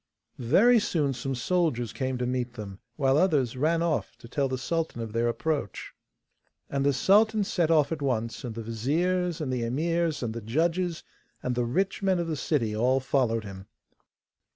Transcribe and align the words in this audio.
Very 0.39 0.79
soon 0.79 1.13
some 1.13 1.35
soldiers 1.35 1.93
came 1.93 2.17
to 2.17 2.25
meet 2.25 2.55
them, 2.55 2.79
while 2.95 3.19
others 3.19 3.55
ran 3.55 3.83
off 3.83 4.15
to 4.17 4.27
tell 4.27 4.47
the 4.47 4.57
sultan 4.57 4.99
of 4.99 5.13
their 5.13 5.27
approach. 5.27 5.93
And 6.71 6.83
the 6.83 6.91
sultan 6.91 7.43
set 7.43 7.69
off 7.69 7.91
at 7.91 8.01
once, 8.01 8.43
and 8.43 8.55
the 8.55 8.63
viziers 8.63 9.39
and 9.39 9.53
the 9.53 9.61
emirs, 9.63 10.23
and 10.23 10.33
the 10.33 10.41
judges, 10.41 11.03
and 11.43 11.53
the 11.53 11.65
rich 11.65 12.01
men 12.01 12.17
of 12.17 12.25
the 12.25 12.35
city, 12.35 12.75
all 12.75 12.99
followed 12.99 13.43
him. 13.43 13.67